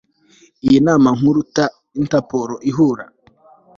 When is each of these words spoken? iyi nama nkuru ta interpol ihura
iyi 0.65 0.79
nama 0.87 1.09
nkuru 1.17 1.41
ta 1.55 1.65
interpol 1.99 2.49
ihura 2.69 3.05